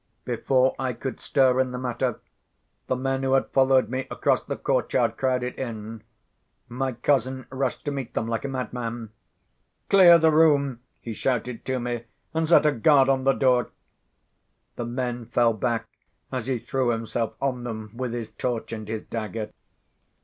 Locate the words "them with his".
17.63-18.31